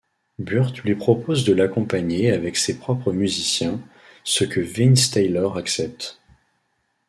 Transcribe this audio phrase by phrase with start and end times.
[0.39, 3.79] Burt lui propose de l'accompagner avec ses propres musiciens,
[4.23, 6.19] ce que Vince Taylor accepte.